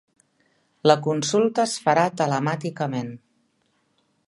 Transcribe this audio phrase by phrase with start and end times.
[0.91, 3.13] La consulta es farà telemàticament